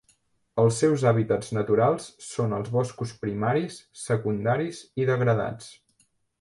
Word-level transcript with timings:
Els 0.61 0.77
seus 0.83 1.03
hàbitats 1.11 1.51
naturals 1.57 2.07
són 2.29 2.57
els 2.61 2.73
boscos 2.77 3.13
primaris, 3.27 3.79
secundaris 4.07 4.85
i 5.05 5.11
degradats. 5.15 5.73